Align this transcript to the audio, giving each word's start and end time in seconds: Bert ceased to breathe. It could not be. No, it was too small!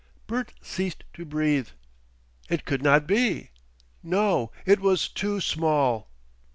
Bert 0.25 0.55
ceased 0.63 1.03
to 1.13 1.25
breathe. 1.25 1.67
It 2.49 2.65
could 2.65 2.81
not 2.81 3.05
be. 3.05 3.51
No, 4.01 4.51
it 4.65 4.79
was 4.79 5.07
too 5.07 5.39
small! 5.39 6.09